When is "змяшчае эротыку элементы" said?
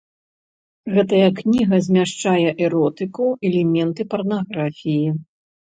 1.89-4.01